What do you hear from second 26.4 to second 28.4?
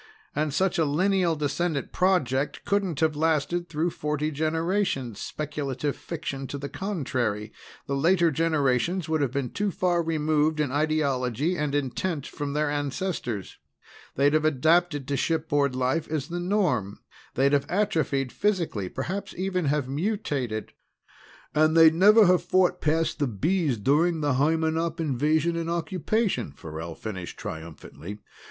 Farrell finished triumphantly.